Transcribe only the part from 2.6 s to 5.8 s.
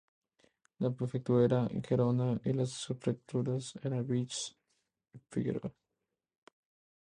subprefecturas eran Vich y Figueras.